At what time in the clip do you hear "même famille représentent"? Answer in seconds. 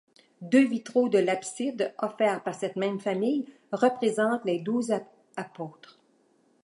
2.75-4.45